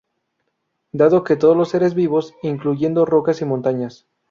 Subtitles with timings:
[0.91, 4.07] Dado que todos los seres vivos, incluyendo rocas y montañas.